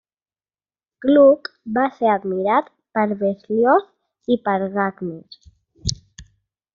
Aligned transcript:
Gluck 1.05 1.49
va 1.75 1.83
ser 1.97 2.07
admirat 2.13 2.71
per 2.97 3.05
Berlioz 3.19 3.87
i 4.37 4.39
per 4.49 4.57
Wagner. 4.79 5.95